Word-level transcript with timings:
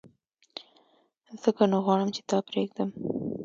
ځکه 1.41 1.61
نو 1.71 1.77
غواړم 1.85 2.09
چي 2.15 2.21
تا 2.29 2.37
پرېږدم! 2.49 2.89